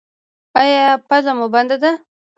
[0.59, 1.91] ایا پوزه مو بنده ده؟